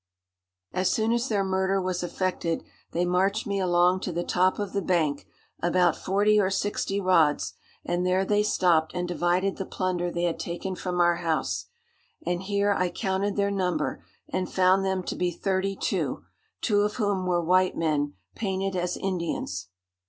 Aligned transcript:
"As 0.73 0.89
soon 0.91 1.11
as 1.13 1.29
their 1.29 1.43
murder 1.43 1.79
was 1.79 2.01
effected, 2.01 2.63
they 2.91 3.05
marched 3.05 3.45
me 3.45 3.59
along 3.59 3.99
to 3.99 4.11
the 4.11 4.23
top 4.23 4.57
of 4.57 4.73
the 4.73 4.81
bank, 4.81 5.27
about 5.61 5.95
forty 5.95 6.39
or 6.41 6.49
sixty 6.49 6.99
rods, 6.99 7.53
and 7.85 8.03
there 8.03 8.25
they 8.25 8.41
stopped 8.41 8.93
and 8.95 9.07
divided 9.07 9.57
the 9.57 9.65
plunder 9.67 10.09
they 10.09 10.23
had 10.23 10.39
taken 10.39 10.75
from 10.75 10.99
our 10.99 11.17
house; 11.17 11.67
and 12.25 12.41
here 12.41 12.73
I 12.73 12.89
counted 12.89 13.35
their 13.35 13.51
number, 13.51 14.03
and 14.27 14.51
found 14.51 14.83
them 14.83 15.03
to 15.03 15.15
be 15.15 15.29
thirty 15.29 15.75
two, 15.75 16.23
two 16.61 16.81
of 16.81 16.95
whom 16.95 17.27
were 17.27 17.45
white 17.45 17.77
men, 17.77 18.15
painted 18.33 18.75
as 18.75 18.97
Indians. 18.97 19.67